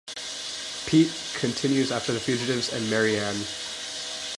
[0.87, 3.45] Pete continues after the fugitives and Marianne.